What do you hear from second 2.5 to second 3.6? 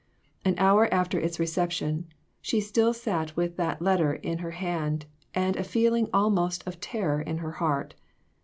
still sat with